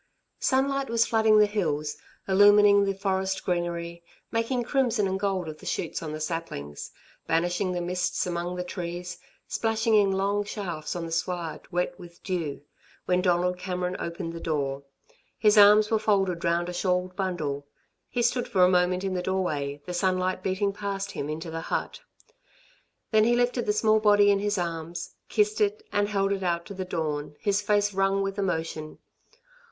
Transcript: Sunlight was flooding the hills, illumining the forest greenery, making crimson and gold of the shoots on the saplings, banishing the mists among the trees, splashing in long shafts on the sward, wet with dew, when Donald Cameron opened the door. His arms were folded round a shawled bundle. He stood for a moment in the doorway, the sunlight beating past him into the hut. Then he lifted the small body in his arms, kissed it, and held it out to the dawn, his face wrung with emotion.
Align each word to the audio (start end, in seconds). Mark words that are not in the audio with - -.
Sunlight 0.39 0.89
was 0.89 1.05
flooding 1.05 1.37
the 1.37 1.45
hills, 1.45 1.95
illumining 2.27 2.85
the 2.85 2.95
forest 2.95 3.45
greenery, 3.45 4.01
making 4.31 4.63
crimson 4.63 5.07
and 5.07 5.19
gold 5.19 5.47
of 5.47 5.59
the 5.59 5.67
shoots 5.67 6.01
on 6.01 6.11
the 6.11 6.19
saplings, 6.19 6.89
banishing 7.27 7.71
the 7.71 7.81
mists 7.81 8.25
among 8.25 8.55
the 8.55 8.63
trees, 8.63 9.19
splashing 9.47 9.93
in 9.93 10.11
long 10.11 10.43
shafts 10.43 10.95
on 10.95 11.05
the 11.05 11.11
sward, 11.11 11.71
wet 11.71 11.99
with 11.99 12.23
dew, 12.23 12.63
when 13.05 13.21
Donald 13.21 13.59
Cameron 13.59 13.95
opened 13.99 14.33
the 14.33 14.39
door. 14.39 14.81
His 15.37 15.55
arms 15.55 15.91
were 15.91 15.99
folded 15.99 16.43
round 16.43 16.67
a 16.67 16.73
shawled 16.73 17.15
bundle. 17.15 17.67
He 18.09 18.23
stood 18.23 18.47
for 18.47 18.63
a 18.63 18.69
moment 18.71 19.03
in 19.03 19.13
the 19.13 19.21
doorway, 19.21 19.83
the 19.85 19.93
sunlight 19.93 20.41
beating 20.41 20.73
past 20.73 21.11
him 21.11 21.29
into 21.29 21.51
the 21.51 21.61
hut. 21.61 22.01
Then 23.11 23.23
he 23.23 23.35
lifted 23.35 23.67
the 23.67 23.71
small 23.71 23.99
body 23.99 24.31
in 24.31 24.39
his 24.39 24.57
arms, 24.57 25.13
kissed 25.29 25.61
it, 25.61 25.83
and 25.93 26.09
held 26.09 26.31
it 26.31 26.41
out 26.41 26.65
to 26.65 26.73
the 26.73 26.85
dawn, 26.85 27.35
his 27.39 27.61
face 27.61 27.93
wrung 27.93 28.23
with 28.23 28.39
emotion. 28.39 28.97